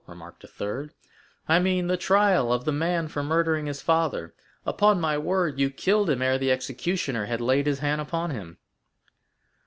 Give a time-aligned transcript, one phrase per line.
[0.07, 0.91] remarked a third;
[1.47, 4.33] "I mean the trial of the man for murdering his father.
[4.65, 8.57] Upon my word, you killed him ere the executioner had laid his hand upon him."